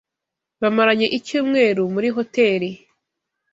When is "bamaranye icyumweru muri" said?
0.61-2.09